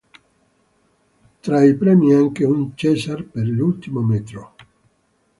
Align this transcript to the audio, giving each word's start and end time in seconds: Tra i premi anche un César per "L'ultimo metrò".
Tra 1.41 1.63
i 1.63 1.75
premi 1.75 2.11
anche 2.11 2.43
un 2.43 2.73
César 2.75 3.23
per 3.23 3.45
"L'ultimo 3.45 3.99
metrò". 4.01 4.51